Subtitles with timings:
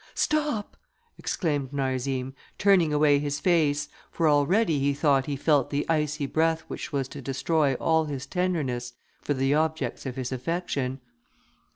[0.15, 0.77] "Stop!"
[1.19, 6.61] exclaimed Narzim, turning away his face, for already he thought he felt the icy breath
[6.61, 11.01] which was to destroy all his tenderness for the objects of his affection.